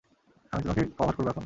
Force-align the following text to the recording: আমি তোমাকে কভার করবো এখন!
আমি 0.51 0.61
তোমাকে 0.63 0.83
কভার 0.97 1.13
করবো 1.15 1.29
এখন! 1.29 1.39